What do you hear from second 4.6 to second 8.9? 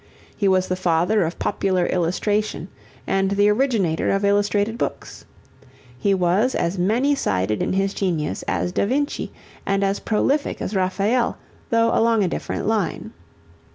books. He was as many sided in his genius as Da